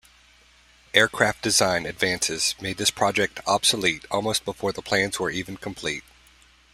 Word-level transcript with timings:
Aircraft 0.95 1.43
design 1.43 1.85
advances 1.85 2.55
made 2.59 2.77
this 2.77 2.89
project 2.89 3.39
obsolete 3.45 4.03
almost 4.09 4.43
before 4.43 4.71
the 4.71 4.81
plans 4.81 5.19
were 5.19 5.29
even 5.29 5.57
complete. 5.57 6.03